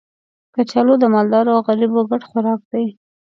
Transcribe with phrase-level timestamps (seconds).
[0.55, 2.85] کچالو د مالدارو او غریبو ګډ خوراک دی